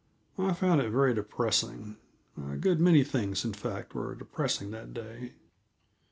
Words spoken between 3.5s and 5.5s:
fact, were depressing that day.